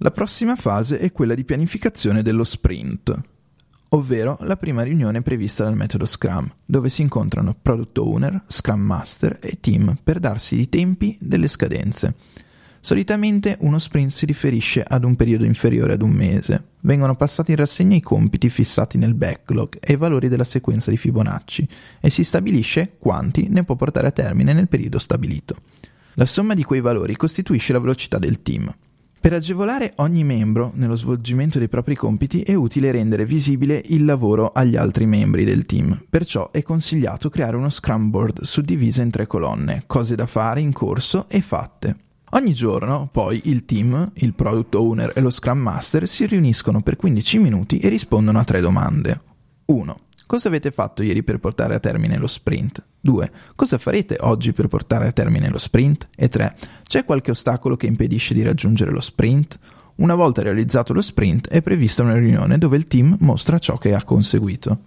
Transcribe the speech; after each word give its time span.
La 0.00 0.12
prossima 0.12 0.54
fase 0.54 0.98
è 0.98 1.10
quella 1.10 1.34
di 1.34 1.44
pianificazione 1.44 2.22
dello 2.22 2.44
sprint, 2.44 3.18
ovvero 3.88 4.38
la 4.42 4.56
prima 4.56 4.82
riunione 4.82 5.22
prevista 5.22 5.64
dal 5.64 5.74
metodo 5.74 6.06
Scrum, 6.06 6.48
dove 6.64 6.88
si 6.88 7.02
incontrano 7.02 7.56
Product 7.60 7.98
Owner, 7.98 8.44
Scrum 8.46 8.80
Master 8.80 9.38
e 9.42 9.58
team 9.60 9.98
per 10.00 10.20
darsi 10.20 10.60
i 10.60 10.68
tempi 10.68 11.18
delle 11.20 11.48
scadenze. 11.48 12.14
Solitamente 12.78 13.56
uno 13.62 13.80
sprint 13.80 14.12
si 14.12 14.24
riferisce 14.24 14.84
ad 14.86 15.02
un 15.02 15.16
periodo 15.16 15.44
inferiore 15.44 15.94
ad 15.94 16.02
un 16.02 16.12
mese. 16.12 16.66
Vengono 16.82 17.16
passati 17.16 17.50
in 17.50 17.56
rassegna 17.56 17.96
i 17.96 18.00
compiti 18.00 18.48
fissati 18.50 18.98
nel 18.98 19.16
backlog 19.16 19.78
e 19.80 19.94
i 19.94 19.96
valori 19.96 20.28
della 20.28 20.44
sequenza 20.44 20.92
di 20.92 20.96
Fibonacci 20.96 21.68
e 22.00 22.08
si 22.08 22.22
stabilisce 22.22 22.94
quanti 23.00 23.48
ne 23.48 23.64
può 23.64 23.74
portare 23.74 24.06
a 24.06 24.12
termine 24.12 24.52
nel 24.52 24.68
periodo 24.68 25.00
stabilito. 25.00 25.56
La 26.14 26.26
somma 26.26 26.54
di 26.54 26.62
quei 26.62 26.80
valori 26.80 27.16
costituisce 27.16 27.72
la 27.72 27.80
velocità 27.80 28.20
del 28.20 28.42
team. 28.42 28.72
Per 29.20 29.32
agevolare 29.32 29.94
ogni 29.96 30.22
membro 30.22 30.70
nello 30.74 30.94
svolgimento 30.94 31.58
dei 31.58 31.68
propri 31.68 31.96
compiti 31.96 32.42
è 32.42 32.54
utile 32.54 32.92
rendere 32.92 33.26
visibile 33.26 33.82
il 33.88 34.04
lavoro 34.04 34.52
agli 34.52 34.76
altri 34.76 35.06
membri 35.06 35.44
del 35.44 35.66
team, 35.66 36.04
perciò 36.08 36.52
è 36.52 36.62
consigliato 36.62 37.28
creare 37.28 37.56
uno 37.56 37.68
Scrum 37.68 38.10
Board 38.10 38.42
suddiviso 38.42 39.02
in 39.02 39.10
tre 39.10 39.26
colonne, 39.26 39.82
cose 39.86 40.14
da 40.14 40.26
fare 40.26 40.60
in 40.60 40.72
corso 40.72 41.26
e 41.28 41.40
fatte. 41.40 41.96
Ogni 42.30 42.52
giorno, 42.52 43.08
poi, 43.10 43.40
il 43.44 43.64
team, 43.64 44.12
il 44.14 44.34
product 44.34 44.74
owner 44.76 45.12
e 45.16 45.20
lo 45.20 45.30
Scrum 45.30 45.58
Master 45.58 46.06
si 46.06 46.24
riuniscono 46.26 46.82
per 46.82 46.94
15 46.94 47.38
minuti 47.38 47.78
e 47.78 47.88
rispondono 47.88 48.38
a 48.38 48.44
tre 48.44 48.60
domande. 48.60 49.20
1. 49.64 50.00
Cosa 50.28 50.48
avete 50.48 50.70
fatto 50.72 51.02
ieri 51.02 51.22
per 51.22 51.38
portare 51.38 51.74
a 51.74 51.80
termine 51.80 52.18
lo 52.18 52.26
sprint? 52.26 52.84
2. 53.00 53.32
Cosa 53.54 53.78
farete 53.78 54.18
oggi 54.20 54.52
per 54.52 54.68
portare 54.68 55.06
a 55.06 55.10
termine 55.10 55.48
lo 55.48 55.56
sprint? 55.56 56.06
E 56.14 56.28
3. 56.28 56.54
C'è 56.82 57.06
qualche 57.06 57.30
ostacolo 57.30 57.78
che 57.78 57.86
impedisce 57.86 58.34
di 58.34 58.42
raggiungere 58.42 58.90
lo 58.90 59.00
sprint? 59.00 59.58
Una 59.94 60.14
volta 60.14 60.42
realizzato 60.42 60.92
lo 60.92 61.00
sprint 61.00 61.48
è 61.48 61.62
prevista 61.62 62.02
una 62.02 62.18
riunione 62.18 62.58
dove 62.58 62.76
il 62.76 62.86
team 62.86 63.16
mostra 63.20 63.58
ciò 63.58 63.78
che 63.78 63.94
ha 63.94 64.04
conseguito. 64.04 64.80